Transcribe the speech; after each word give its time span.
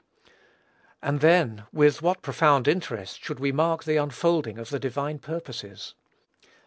And, 1.03 1.19
then, 1.19 1.65
with 1.71 2.01
what 2.01 2.23
profound 2.23 2.67
interest 2.67 3.23
should 3.23 3.39
we 3.39 3.51
mark 3.51 3.83
the 3.83 3.97
unfolding 3.97 4.57
of 4.57 4.71
the 4.71 4.79
divine 4.79 5.19
purposes! 5.19 5.93